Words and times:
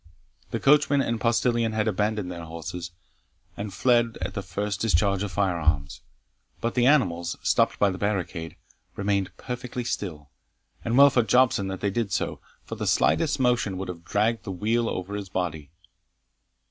The 0.49 0.59
coachman 0.59 1.01
and 1.01 1.21
postilion 1.21 1.73
had 1.73 1.87
abandoned 1.87 2.31
their 2.31 2.45
horses, 2.45 2.89
and 3.55 3.71
fled 3.71 4.17
at 4.21 4.33
the 4.33 4.41
first 4.41 4.81
discharge 4.81 5.21
of 5.21 5.31
firearms; 5.31 6.01
but 6.59 6.73
the 6.73 6.87
animals, 6.87 7.37
stopped 7.43 7.77
by 7.77 7.91
the 7.91 7.99
barricade, 7.99 8.55
remained 8.95 9.29
perfectly 9.37 9.83
still; 9.83 10.31
and 10.83 10.97
well 10.97 11.11
for 11.11 11.21
Jobson 11.21 11.67
that 11.67 11.81
they 11.81 11.91
did 11.91 12.11
so, 12.11 12.39
for 12.65 12.73
the 12.73 12.87
slightest 12.87 13.39
motion 13.39 13.77
would 13.77 13.89
have 13.89 14.03
dragged 14.03 14.43
the 14.43 14.49
wheel 14.51 14.89
over 14.89 15.13
his 15.13 15.29
body. 15.29 15.69